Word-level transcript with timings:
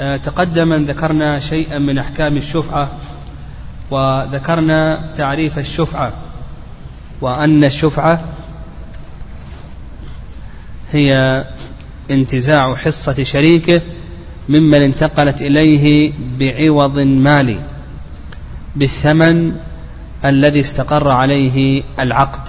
آه، 0.00 0.16
تقدم 0.16 0.72
أن 0.72 0.84
ذكرنا 0.84 1.40
شيئا 1.40 1.78
من 1.78 1.98
أحكام 1.98 2.36
الشفعة 2.36 2.90
وذكرنا 3.90 5.00
تعريف 5.16 5.58
الشفعة 5.58 6.12
وأن 7.20 7.64
الشفعة 7.64 8.24
هي 10.92 11.44
انتزاع 12.10 12.74
حصة 12.76 13.24
شريكه 13.24 13.82
ممن 14.48 14.82
انتقلت 14.82 15.42
إليه 15.42 16.12
بعوض 16.38 16.98
مالي 16.98 17.60
بالثمن 18.76 19.56
الذي 20.24 20.60
استقر 20.60 21.10
عليه 21.10 21.82
العقد. 21.98 22.48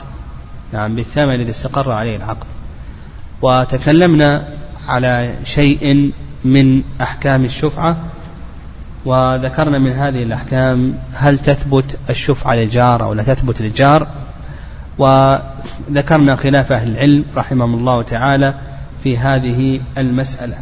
نعم 0.73 0.95
بالثمن 0.95 1.35
الذي 1.35 1.51
استقر 1.51 1.91
عليه 1.91 2.15
العقد. 2.15 2.47
وتكلمنا 3.41 4.47
على 4.87 5.35
شيء 5.43 6.11
من 6.45 6.83
أحكام 7.01 7.45
الشفعة 7.45 7.97
وذكرنا 9.05 9.79
من 9.79 9.91
هذه 9.91 10.23
الأحكام 10.23 10.95
هل 11.13 11.39
تثبت 11.39 11.97
الشفعة 12.09 12.55
للجار 12.55 13.03
أو 13.03 13.13
لا 13.13 13.23
تثبت 13.23 13.61
للجار 13.61 14.07
وذكرنا 14.97 16.35
خلاف 16.35 16.71
أهل 16.71 16.91
العلم 16.91 17.25
رحمهم 17.35 17.73
الله 17.73 18.01
تعالى 18.01 18.53
في 19.03 19.17
هذه 19.17 19.81
المسألة. 19.97 20.55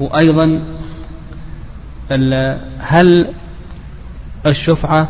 وأيضا 0.00 0.60
هل 2.78 3.26
الشفعة 4.46 5.08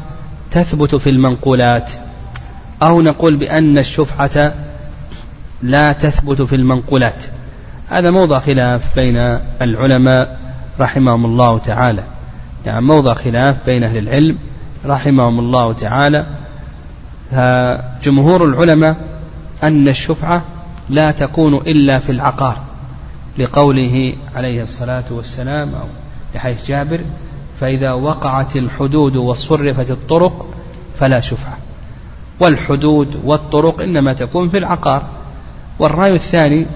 تثبت 0.51 0.95
في 0.95 1.11
المنقولات؟ 1.11 1.93
أو 2.83 3.03
نقول 3.03 3.37
بأن 3.37 3.79
الشفعة 3.79 4.55
لا 5.63 5.93
تثبت 5.93 6.43
في 6.43 6.57
المنقولات. 6.57 7.25
هذا 7.91 8.11
موضع 8.11 8.39
خلاف 8.39 8.95
بين 8.97 9.17
العلماء 9.63 10.41
رحمهم 10.81 11.25
الله 11.25 11.59
تعالى. 11.59 12.03
يعني 12.67 12.81
موضع 12.81 13.15
خلاف 13.15 13.57
بين 13.67 13.85
أهل 13.85 13.99
العلم 13.99 14.39
رحمهم 14.87 15.39
الله 15.39 15.73
تعالى. 15.73 16.27
جمهور 18.03 18.45
العلماء 18.45 18.97
أن 19.63 19.89
الشفعة 19.89 20.43
لا 20.89 21.11
تكون 21.11 21.55
إلا 21.55 21.99
في 21.99 22.13
العقار 22.13 22.59
لقوله 23.39 24.13
عليه 24.35 24.63
الصلاة 24.63 25.05
والسلام 25.11 25.75
أو 25.75 25.87
لحيث 26.35 26.67
جابر 26.67 27.01
فإذا 27.61 27.93
وقعت 27.93 28.57
الحدود 28.57 29.17
وصرفت 29.17 29.91
الطرق 29.91 30.47
فلا 30.99 31.21
شفعة 31.21 31.59
والحدود 32.41 33.21
والطرق 33.25 33.83
إنما 33.83 34.13
تكون 34.13 34.49
في 34.49 34.59
العقار. 34.59 35.03
والرأي 35.79 36.15
الثاني 36.15 36.67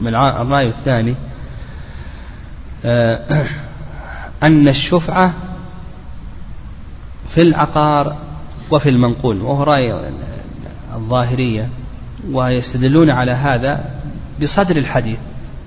من 0.00 0.14
الرأي 0.14 0.66
الثاني 0.66 1.14
آه، 2.84 3.44
أن 4.42 4.68
الشفعة 4.68 5.32
في 7.34 7.42
العقار 7.42 8.16
وفي 8.70 8.88
المنقول 8.88 9.40
وهو 9.40 9.62
رأي 9.62 10.12
الظاهرية 10.94 11.68
ويستدلون 12.30 13.10
على 13.10 13.32
هذا 13.32 13.84
بصدر 14.42 14.76
الحديث 14.76 15.18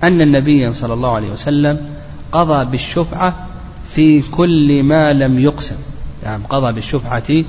أن 0.02 0.20
النبي 0.20 0.72
صلى 0.72 0.94
الله 0.94 1.14
عليه 1.14 1.30
وسلم 1.30 1.90
قضى 2.32 2.70
بالشفعة 2.70 3.46
في 3.88 4.22
كل 4.22 4.82
ما 4.82 5.12
لم 5.12 5.38
يقسم. 5.38 5.76
نعم 6.24 6.32
يعني 6.32 6.44
قضى 6.44 6.72
بالشفعة 6.72 7.44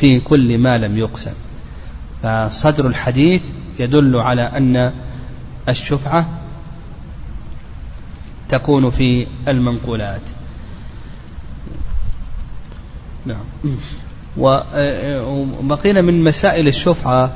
في 0.00 0.20
كل 0.20 0.58
ما 0.58 0.78
لم 0.78 0.98
يقسم. 0.98 1.32
فصدر 2.22 2.86
الحديث 2.86 3.42
يدل 3.78 4.16
على 4.16 4.42
أن 4.42 4.92
الشفعة 5.70 6.28
تكون 8.48 8.90
في 8.90 9.26
المنقولات. 9.48 10.20
نعم. 13.26 13.44
وبقينا 14.38 16.00
من 16.00 16.24
مسائل 16.24 16.68
الشفعة 16.68 17.32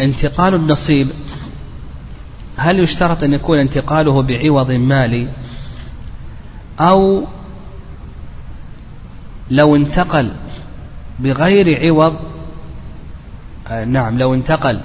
انتقال 0.00 0.54
النصيب. 0.54 1.08
هل 2.56 2.80
يشترط 2.80 3.22
أن 3.22 3.32
يكون 3.32 3.58
انتقاله 3.58 4.22
بعوض 4.22 4.72
مالي؟ 4.72 5.28
أو 6.80 7.24
لو 9.50 9.76
انتقل 9.76 10.30
بغير 11.20 11.86
عوض 11.86 12.16
آه 13.68 13.84
نعم 13.84 14.18
لو 14.18 14.34
انتقل 14.34 14.80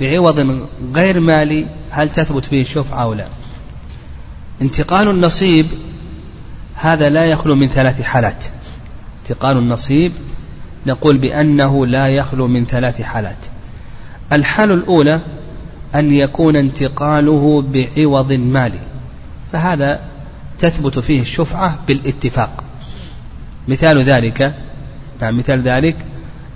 بعوض 0.00 0.66
غير 0.94 1.20
مالي 1.20 1.66
هل 1.90 2.10
تثبت 2.10 2.44
فيه 2.44 2.62
الشفعة 2.62 3.02
أو 3.02 3.14
لا؟ 3.14 3.26
انتقال 4.62 5.08
النصيب 5.08 5.66
هذا 6.74 7.08
لا 7.08 7.24
يخلو 7.24 7.54
من 7.54 7.68
ثلاث 7.68 8.02
حالات. 8.02 8.44
انتقال 9.22 9.56
النصيب 9.56 10.12
نقول 10.86 11.18
بأنه 11.18 11.86
لا 11.86 12.08
يخلو 12.08 12.48
من 12.48 12.64
ثلاث 12.64 13.02
حالات. 13.02 13.36
الحالة 14.32 14.74
الأولى 14.74 15.20
أن 15.94 16.12
يكون 16.12 16.56
انتقاله 16.56 17.62
بعوض 17.62 18.32
مالي. 18.32 18.80
فهذا 19.52 20.00
تثبت 20.58 20.98
فيه 20.98 21.20
الشفعة 21.20 21.78
بالاتفاق. 21.86 22.64
مثال 23.68 24.02
ذلك 24.02 24.54
نعم 25.20 25.38
مثال 25.38 25.62
ذلك 25.62 25.96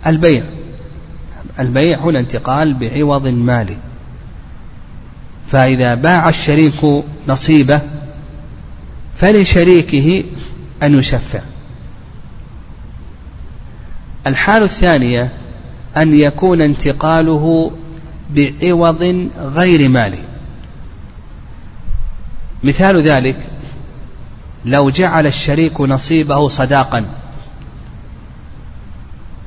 البيع. 0.07 0.45
البيع 1.61 1.99
هنا 1.99 2.19
انتقال 2.19 2.75
بعوض 2.75 3.29
مالي. 3.29 3.77
فإذا 5.51 5.95
باع 5.95 6.29
الشريك 6.29 7.05
نصيبه 7.29 7.81
فلشريكه 9.17 10.25
أن 10.83 10.99
يشفع. 10.99 11.41
الحالة 14.27 14.65
الثانية 14.65 15.33
أن 15.97 16.15
يكون 16.15 16.61
انتقاله 16.61 17.73
بعوض 18.31 19.29
غير 19.39 19.89
مالي. 19.89 20.25
مثال 22.65 23.03
ذلك 23.03 23.37
لو 24.65 24.91
جعل 24.91 25.27
الشريك 25.27 25.81
نصيبه 25.81 26.49
صداقا. 26.49 27.05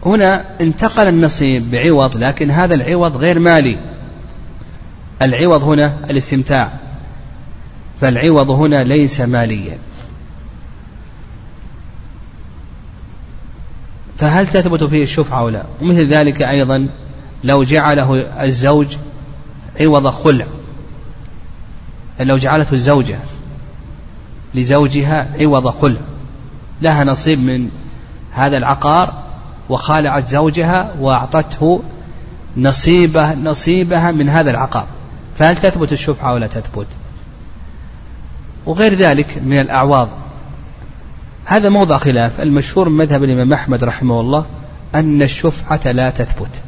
هنا 0.05 0.45
انتقل 0.61 1.07
النصيب 1.07 1.71
بعوض 1.71 2.17
لكن 2.17 2.51
هذا 2.51 2.75
العوض 2.75 3.17
غير 3.17 3.39
مالي. 3.39 3.77
العوض 5.21 5.63
هنا 5.63 5.93
الاستمتاع. 6.09 6.73
فالعوض 8.01 8.49
هنا 8.49 8.83
ليس 8.83 9.21
ماليا. 9.21 9.77
فهل 14.17 14.47
تثبت 14.47 14.83
فيه 14.83 15.03
الشفعة 15.03 15.39
أو 15.39 15.49
لا؟ 15.49 15.63
ومثل 15.81 16.07
ذلك 16.07 16.41
أيضا 16.41 16.87
لو 17.43 17.63
جعله 17.63 18.15
الزوج 18.43 18.97
عوض 19.81 20.07
خلع. 20.07 20.45
لو 22.19 22.37
جعلته 22.37 22.73
الزوجة 22.73 23.19
لزوجها 24.53 25.27
عوض 25.39 25.67
خلع. 25.67 26.01
لها 26.81 27.03
نصيب 27.03 27.39
من 27.39 27.69
هذا 28.31 28.57
العقار 28.57 29.24
وخالعت 29.69 30.29
زوجها 30.29 30.93
وأعطته 30.99 31.81
نصيبه 32.57 33.33
نصيبها 33.33 34.11
من 34.11 34.29
هذا 34.29 34.51
العقار 34.51 34.87
فهل 35.37 35.57
تثبت 35.57 35.91
الشفعة 35.91 36.33
ولا 36.33 36.47
تثبت؟ 36.47 36.87
وغير 38.65 38.93
ذلك 38.93 39.27
من 39.45 39.59
الأعواض 39.59 40.09
هذا 41.45 41.69
موضع 41.69 41.97
خلاف. 41.97 42.41
المشهور 42.41 42.89
من 42.89 42.97
مذهب 42.97 43.23
الإمام 43.23 43.53
أحمد 43.53 43.83
رحمه 43.83 44.21
الله 44.21 44.45
أن 44.95 45.21
الشفعة 45.21 45.91
لا 45.91 46.09
تثبت 46.09 46.61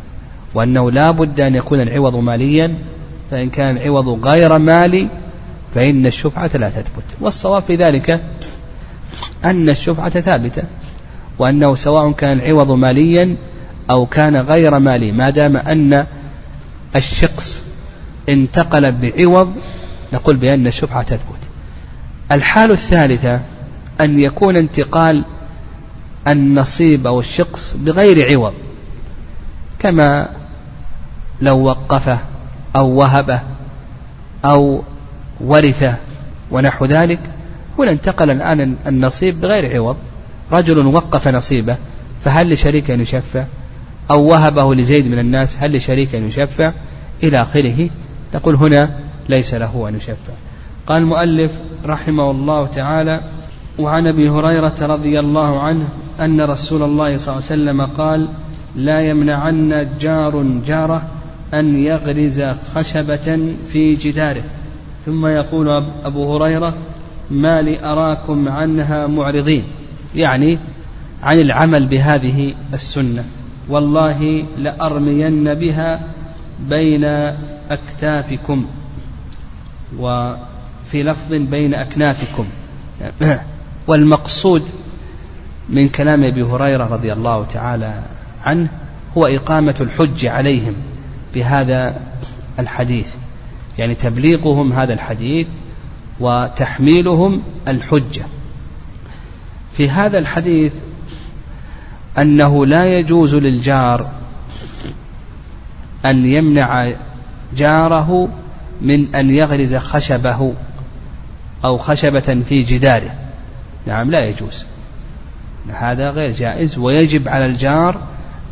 وأنه 0.53 0.91
لا 0.91 1.11
بد 1.11 1.39
أن 1.39 1.55
يكون 1.55 1.81
العوض 1.81 2.15
ماليا 2.15 2.75
فإن 3.31 3.49
كان 3.49 3.77
العوض 3.77 4.25
غير 4.25 4.57
مالي 4.57 5.07
فإن 5.75 6.05
الشفعة 6.05 6.51
لا 6.57 6.69
تثبت. 6.69 7.03
والصواب 7.19 7.63
في 7.63 7.75
ذلك 7.75 8.21
أن 9.45 9.69
الشفعة 9.69 10.09
ثابتة. 10.09 10.63
وأنه 11.39 11.75
سواء 11.75 12.11
كان 12.11 12.39
العوض 12.39 12.71
ماليا 12.71 13.35
أو 13.89 14.05
كان 14.05 14.35
غير 14.35 14.79
مالي 14.79 15.11
ما 15.11 15.29
دام 15.29 15.57
أن 15.57 16.05
الشخص 16.95 17.63
انتقل 18.29 18.91
بعوض 18.91 19.55
نقول 20.13 20.35
بأن 20.35 20.67
الشفعة 20.67 21.03
تثبت. 21.03 21.21
الحال 22.31 22.71
الثالثة 22.71 23.41
أن 24.01 24.19
يكون 24.19 24.55
انتقال 24.55 25.25
النصيب 26.27 27.07
أو 27.07 27.19
الشخص 27.19 27.75
بغير 27.77 28.31
عوض. 28.31 28.53
كما 29.79 30.29
لو 31.41 31.63
وقفه 31.63 32.19
أو 32.75 32.87
وهبه 32.87 33.41
أو 34.45 34.83
ورثه 35.41 35.95
ونحو 36.51 36.85
ذلك 36.85 37.19
هنا 37.79 37.91
انتقل 37.91 38.31
الآن 38.31 38.75
النصيب 38.87 39.41
بغير 39.41 39.75
عوض. 39.75 39.97
رجل 40.51 40.85
وقف 40.85 41.27
نصيبه 41.27 41.77
فهل 42.23 42.53
لشريك 42.53 42.91
أن 42.91 43.01
يشفع؟ 43.01 43.45
أو 44.11 44.23
وهبه 44.23 44.75
لزيد 44.75 45.07
من 45.07 45.19
الناس 45.19 45.57
هل 45.59 45.75
لشريك 45.75 46.15
أن 46.15 46.27
يشفع؟ 46.27 46.71
إلى 47.23 47.41
آخره. 47.41 47.89
نقول 48.35 48.55
هنا 48.55 48.99
ليس 49.29 49.53
له 49.53 49.89
أن 49.89 49.95
يشفع. 49.95 50.33
قال 50.87 50.97
المؤلف 50.97 51.51
رحمه 51.85 52.31
الله 52.31 52.67
تعالى 52.67 53.21
وعن 53.77 54.07
أبي 54.07 54.29
هريرة 54.29 54.75
رضي 54.81 55.19
الله 55.19 55.59
عنه 55.59 55.87
أن 56.19 56.41
رسول 56.41 56.83
الله 56.83 57.17
صلى 57.17 57.33
الله 57.33 57.43
عليه 57.51 57.61
وسلم 57.61 57.81
قال 57.81 58.27
لا 58.75 59.01
يمنعن 59.01 59.87
جار 60.01 60.43
جاره 60.67 61.01
أن 61.53 61.79
يغرز 61.79 62.43
خشبة 62.75 63.39
في 63.71 63.95
جداره. 63.95 64.43
ثم 65.05 65.25
يقول 65.25 65.83
أبو 66.05 66.35
هريرة 66.35 66.73
ما 67.31 67.61
لي 67.61 67.83
أراكم 67.85 68.49
عنها 68.49 69.07
معرضين. 69.07 69.63
يعني 70.15 70.57
عن 71.23 71.41
العمل 71.41 71.85
بهذه 71.85 72.53
السنة. 72.73 73.25
والله 73.69 74.45
لأرمين 74.57 75.53
بها 75.53 76.01
بين 76.59 77.03
أكتافكم 77.71 78.65
وفي 79.99 81.03
لفظ 81.03 81.33
بين 81.33 81.73
أكنافكم. 81.73 82.45
والمقصود 83.87 84.63
من 85.69 85.89
كلام 85.89 86.23
أبي 86.23 86.43
هريرة 86.43 86.83
رضي 86.83 87.13
الله 87.13 87.45
تعالى 87.45 88.01
عنه 88.41 88.67
هو 89.17 89.25
إقامة 89.25 89.75
الحج 89.81 90.25
عليهم 90.25 90.73
بهذا 91.35 92.01
الحديث. 92.59 93.07
يعني 93.77 93.95
تبليغهم 93.95 94.73
هذا 94.73 94.93
الحديث 94.93 95.47
وتحميلهم 96.19 97.41
الحجة. 97.67 98.25
في 99.77 99.89
هذا 99.89 100.17
الحديث 100.17 100.71
أنه 102.17 102.65
لا 102.65 102.99
يجوز 102.99 103.35
للجار 103.35 104.11
أن 106.05 106.25
يمنع 106.25 106.91
جاره 107.57 108.29
من 108.81 109.15
أن 109.15 109.29
يغرز 109.29 109.75
خشبه 109.75 110.53
أو 111.65 111.77
خشبة 111.77 112.41
في 112.49 112.63
جداره. 112.63 113.11
نعم 113.87 114.11
لا 114.11 114.25
يجوز. 114.25 114.65
هذا 115.73 116.09
غير 116.09 116.31
جائز 116.31 116.77
ويجب 116.77 117.27
على 117.27 117.45
الجار 117.45 118.01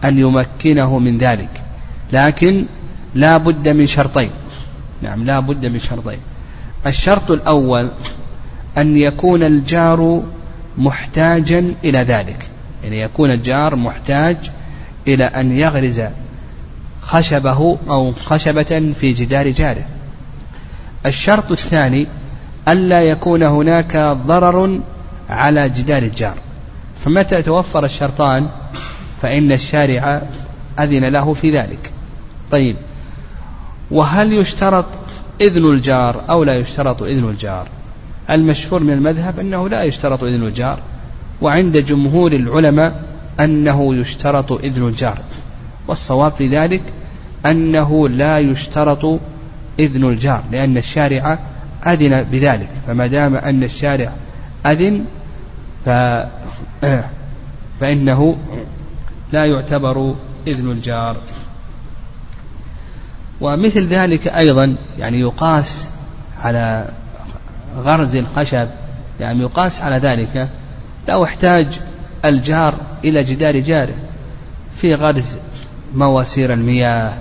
أن 0.04 0.20
يمكنه 0.20 1.00
من 1.00 1.18
ذلك. 1.18 1.62
لكن 2.14 2.66
لا 3.16 3.38
بد 3.38 3.70
من 3.70 3.88
شرطين. 3.88 4.30
نعم 5.02 5.24
لا 5.24 5.40
بد 5.40 5.66
من 5.66 5.80
شرطين. 5.80 6.20
الشرط 6.88 7.32
الأول 7.32 7.90
أن 8.78 8.98
يكون 8.98 9.44
الجار 9.44 10.24
محتاجا 10.78 11.74
إلى 11.84 12.00
ذلك. 12.00 12.50
يعني 12.84 13.00
يكون 13.00 13.32
الجار 13.32 13.76
محتاج 13.76 14.38
إلى 15.08 15.24
أن 15.24 15.52
يغرز 15.52 16.02
خشبه 17.02 17.78
أو 17.90 18.12
خشبة 18.12 18.94
في 19.00 19.14
جدار 19.14 19.50
جاره. 19.50 19.86
الشرط 21.06 21.52
الثاني 21.52 22.08
ألا 22.68 23.02
يكون 23.02 23.44
هناك 23.44 23.98
ضرر 24.28 24.80
على 25.30 25.70
جدار 25.70 26.04
الجار. 26.04 26.38
فمتى 27.06 27.42
توفر 27.42 27.86
الشرطان؟ 27.86 28.48
فإن 29.22 29.52
الشارع 29.52 30.22
أذن 30.80 31.06
له 31.06 31.34
في 31.34 31.58
ذلك. 31.58 31.92
طيب 32.52 32.76
وهل 33.92 34.34
يشترط 34.34 34.86
إذن 35.42 35.66
الجار 35.72 36.24
أو 36.30 36.44
لا 36.44 36.56
يشترط 36.56 37.04
إذن 37.04 37.30
الجار؟ 37.30 37.68
المشهور 38.30 38.84
من 38.84 38.94
المذهب 38.94 39.40
أنه 39.40 39.70
لا 39.70 39.84
يشترط 39.84 40.24
إذن 40.24 40.44
الجار 40.44 40.80
وعند 41.42 41.78
جمهور 41.78 42.34
العلماء 42.34 43.04
أنه 43.40 43.96
يشترط 43.96 44.52
إذن 44.52 44.88
الجار 44.88 45.18
والصواب 45.88 46.32
في 46.32 46.48
ذلك 46.48 46.82
أنه 47.46 48.10
لا 48.10 48.40
يشترط 48.40 49.20
إذن 49.80 50.04
الجار 50.04 50.44
لأن 50.52 50.78
الشارع 50.78 51.40
أذن 51.88 52.24
بذلك 52.24 52.70
فما 52.88 53.08
دام 53.08 53.36
أن 53.36 53.64
الشارع 53.64 54.14
أذن 54.66 55.06
ف 55.86 55.90
فإنه 57.80 58.38
لا 59.32 59.46
يعتبر 59.46 60.16
إذن 60.48 60.72
الجار. 60.72 61.18
ومثل 63.42 63.88
ذلك 63.88 64.28
أيضا 64.28 64.76
يعني 65.00 65.20
يقاس 65.20 65.86
على 66.40 66.88
غرز 67.78 68.16
الخشب 68.16 68.68
يعني 69.20 69.42
يقاس 69.42 69.82
على 69.82 69.98
ذلك 69.98 70.50
لو 71.08 71.24
احتاج 71.24 71.68
الجار 72.26 72.74
إلى 73.04 73.24
جدار 73.24 73.60
جاره 73.60 73.96
في 74.76 74.96
غرز 74.96 75.36
مواسير 75.96 76.54
المياه 76.54 77.14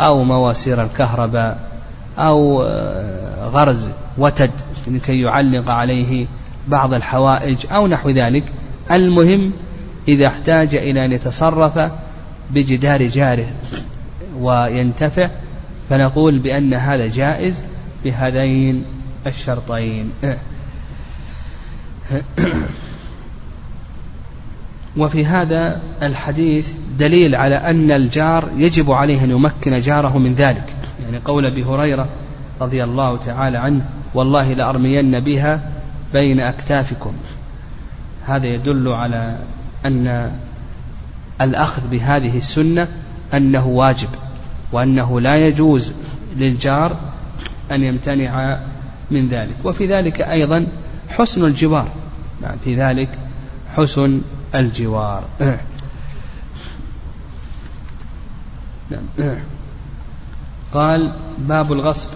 أو 0.00 0.22
مواسير 0.22 0.82
الكهرباء 0.82 1.58
أو 2.18 2.62
غرز 3.42 3.88
وتد 4.18 4.50
لكي 4.86 5.20
يعلق 5.20 5.70
عليه 5.70 6.26
بعض 6.68 6.94
الحوائج 6.94 7.56
أو 7.72 7.86
نحو 7.86 8.10
ذلك. 8.10 8.44
المهم 8.90 9.52
إذا 10.08 10.26
احتاج 10.26 10.74
إلى 10.74 11.04
أن 11.04 11.12
يتصرف 11.12 11.90
بجدار 12.50 13.02
جاره 13.02 13.46
وينتفع 14.40 15.30
فنقول 15.90 16.38
بأن 16.38 16.74
هذا 16.74 17.06
جائز 17.06 17.64
بهذين 18.04 18.84
الشرطين. 19.28 20.10
وفي 24.96 25.26
هذا 25.26 25.80
الحديث 26.02 26.68
دليل 26.98 27.34
على 27.34 27.56
أن 27.56 27.90
الجار 27.90 28.48
يجب 28.56 28.90
عليه 28.92 29.24
أن 29.24 29.30
يمكن 29.30 29.80
جاره 29.80 30.18
من 30.18 30.34
ذلك. 30.34 30.74
يعني 31.04 31.18
قول 31.24 31.46
أبي 31.46 31.64
هريرة 31.64 32.08
رضي 32.60 32.84
الله 32.84 33.16
تعالى 33.16 33.58
عنه 33.58 33.84
والله 34.14 34.52
لأرمين 34.52 35.20
بها 35.20 35.70
بين 36.12 36.40
أكتافكم. 36.40 37.12
هذا 38.24 38.46
يدل 38.46 38.88
على 38.88 39.36
أن 39.86 40.32
الأخذ 41.40 41.82
بهذه 41.90 42.38
السنة 42.38 42.88
أنه 43.34 43.66
واجب 43.66 44.08
وأنه 44.72 45.20
لا 45.20 45.36
يجوز 45.36 45.92
للجار 46.36 46.96
أن 47.70 47.84
يمتنع 47.84 48.58
من 49.10 49.28
ذلك. 49.28 49.56
وفي 49.64 49.86
ذلك 49.86 50.20
أيضا 50.20 50.66
حسن 51.08 51.44
الجوار. 51.44 51.88
نعم 52.42 52.56
في 52.64 52.74
ذلك 52.74 53.18
حسن 53.68 54.20
الجوار. 54.54 55.24
قال 60.74 61.12
باب 61.38 61.72
الغصب. 61.72 62.08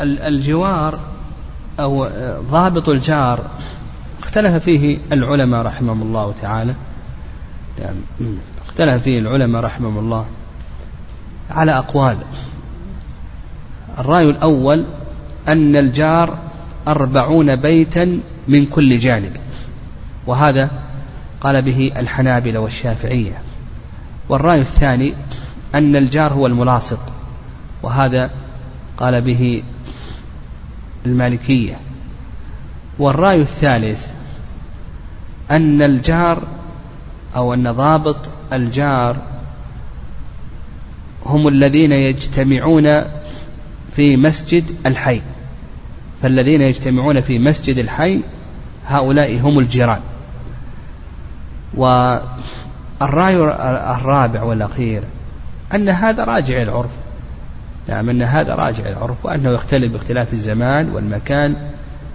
الجوار 0.00 1.00
أو 1.80 2.08
ضابط 2.50 2.88
الجار 2.88 3.50
اختلف 4.36 4.64
فيه 4.64 4.98
العلماء 5.12 5.62
رحمهم 5.62 6.02
الله 6.02 6.34
تعالى. 6.42 6.74
يعني 7.78 7.98
اختلف 8.66 9.02
فيه 9.02 9.18
العلماء 9.18 9.62
رحمهم 9.62 9.98
الله 9.98 10.26
على 11.50 11.78
أقوال. 11.78 12.16
الرأي 13.98 14.30
الأول 14.30 14.84
أن 15.48 15.76
الجار 15.76 16.38
أربعون 16.88 17.56
بيتا 17.56 18.20
من 18.48 18.66
كل 18.66 18.98
جانب 18.98 19.36
وهذا 20.26 20.70
قال 21.40 21.62
به 21.62 21.92
الحنابلة 21.96 22.58
والشافعية. 22.58 23.38
والرأي 24.28 24.60
الثاني 24.60 25.14
أن 25.74 25.96
الجار 25.96 26.32
هو 26.32 26.46
الملاصق 26.46 27.12
وهذا 27.82 28.30
قال 28.96 29.20
به 29.20 29.62
المالكية. 31.06 31.76
والرأي 32.98 33.40
الثالث 33.40 34.15
أن 35.50 35.82
الجار 35.82 36.42
أو 37.36 37.54
أن 37.54 37.72
ضابط 37.72 38.16
الجار 38.52 39.16
هم 41.26 41.48
الذين 41.48 41.92
يجتمعون 41.92 43.02
في 43.96 44.16
مسجد 44.16 44.64
الحي. 44.86 45.20
فالذين 46.22 46.62
يجتمعون 46.62 47.20
في 47.20 47.38
مسجد 47.38 47.78
الحي 47.78 48.20
هؤلاء 48.86 49.40
هم 49.40 49.58
الجيران. 49.58 50.00
والرأي 51.74 53.36
الرابع 53.94 54.42
والأخير 54.42 55.02
أن 55.74 55.88
هذا 55.88 56.24
راجع 56.24 56.62
العرف. 56.62 56.90
نعم 57.88 58.10
أن 58.10 58.22
هذا 58.22 58.54
راجع 58.54 58.88
العرف 58.88 59.16
وأنه 59.24 59.50
يختلف 59.50 59.92
باختلاف 59.92 60.32
الزمان 60.32 60.90
والمكان 60.90 61.56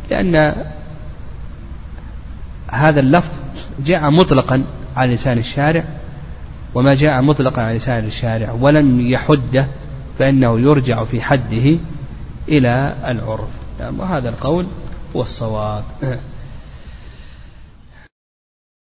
لأن 0.09 0.55
هذا 2.71 2.99
اللفظ 2.99 3.29
جاء 3.85 4.09
مطلقا 4.09 4.63
على 4.95 5.13
لسان 5.13 5.37
الشارع 5.37 5.83
وما 6.75 6.95
جاء 6.95 7.21
مطلقا 7.21 7.61
على 7.61 7.77
لسان 7.77 8.05
الشارع 8.05 8.51
ولم 8.51 9.01
يحده 9.01 9.67
فإنه 10.19 10.59
يرجع 10.59 11.03
في 11.03 11.21
حده 11.21 11.77
إلى 12.49 12.95
العرف. 13.07 13.49
نعم 13.79 13.99
وهذا 13.99 14.29
القول 14.29 14.65
هو 15.15 15.21
الصواب. 15.21 15.83